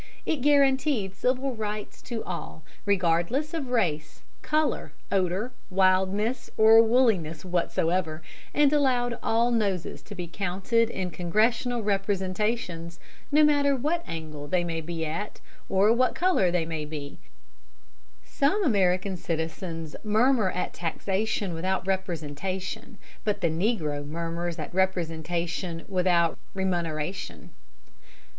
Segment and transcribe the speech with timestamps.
[0.25, 8.23] It guaranteed civil rights to all, regardless of race, color, odor, wildness or wooliness whatsoever,
[8.51, 12.99] and allows all noses to be counted in Congressional representations,
[13.31, 17.19] no matter what angle they may be at or what the color may be.
[18.25, 26.39] Some American citizens murmur at taxation without representation, but the negro murmurs at representation without
[26.55, 27.51] remuneration.